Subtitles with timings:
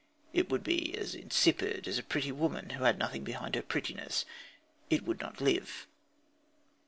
[0.33, 4.25] It would be as insipid as a pretty woman who had nothing behind her prettiness.
[4.89, 5.85] It would not live.